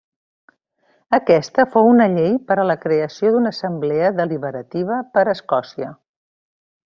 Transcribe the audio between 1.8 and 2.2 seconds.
una